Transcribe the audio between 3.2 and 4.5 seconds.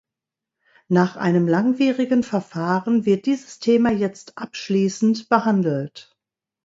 dieses Thema jetzt